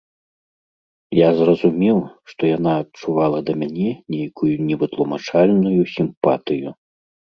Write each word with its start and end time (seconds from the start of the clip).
Я 1.17 1.27
зразумеў, 1.39 1.97
што 2.31 2.41
яна 2.57 2.71
адчувала 2.83 3.39
да 3.49 3.53
мяне 3.61 3.91
нейкую 4.15 4.53
невытлумачальную 4.71 5.79
сімпатыю. 5.97 6.69